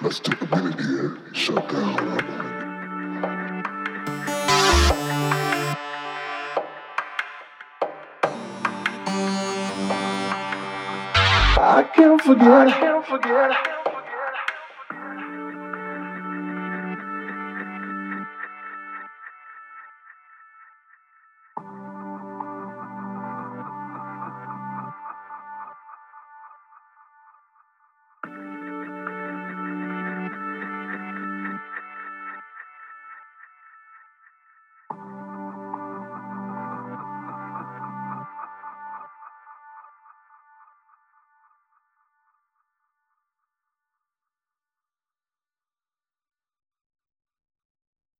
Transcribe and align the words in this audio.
Let's 0.00 0.20
take 0.20 0.40
a 0.40 0.46
minute 0.46 0.78
here, 0.80 1.18
shut 1.32 1.68
down. 1.68 1.98
I 11.60 11.90
can't 11.96 12.22
forget. 12.22 12.68
I 12.68 12.70
can't 12.70 13.06
forget. 13.06 13.77